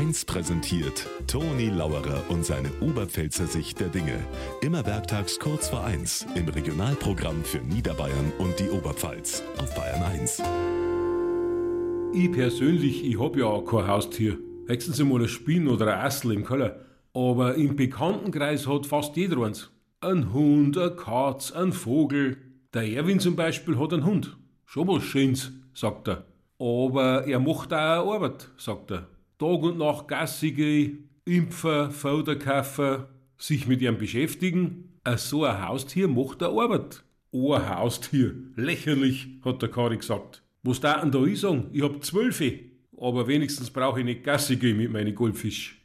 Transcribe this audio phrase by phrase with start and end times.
[0.00, 4.18] 1 präsentiert Toni Lauerer und seine Oberpfälzer Sicht der Dinge.
[4.62, 10.42] Immer werktags kurz vor 1 im Regionalprogramm für Niederbayern und die Oberpfalz auf Bayern 1.
[12.14, 14.38] Ich persönlich, ich hab ja kein Haustier.
[14.66, 16.80] Höchstens einmal ein Spinn oder ein Assel im Keller.
[17.12, 19.70] Aber im Bekanntenkreis hat fast jeder eins.
[20.00, 22.38] Ein Hund, ein Katz, ein Vogel.
[22.72, 24.38] Der Erwin zum Beispiel hat einen Hund.
[24.64, 26.24] Schon was Schönes, sagt er.
[26.58, 29.06] Aber er macht auch Arbeit, sagt er.
[29.40, 31.90] Tag und Nacht Gassi gehen, impfen,
[33.38, 34.98] sich mit ihm beschäftigen.
[35.02, 37.02] Ein so ein Haustier macht er Arbeit.
[37.32, 38.34] Ein Haustier.
[38.56, 40.42] Lächerlich, hat der Kari gesagt.
[40.62, 41.70] Was da denn da ich sagen?
[41.72, 42.58] Ich hab zwölfe.
[42.98, 45.79] Aber wenigstens brauche ich nicht Gassi gehen mit meinen Goldfisch.